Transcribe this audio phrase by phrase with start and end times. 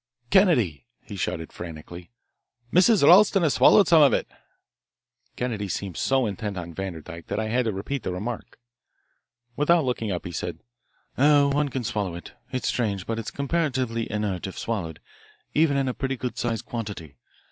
[0.31, 2.09] "Kennedy," he shouted frantically,
[2.73, 3.03] "Mrs.
[3.07, 4.27] Ralston has swallowed some of it."
[5.35, 8.57] Kennedy seemed so intent on Vanderdyke that I had to repeat the remark.
[9.55, 10.57] Without looking up, he said:
[11.19, 14.99] "Oh, one can swallow it it's strange, but it is comparatively inert if swallowed
[15.53, 17.17] even in a pretty good sized quantity.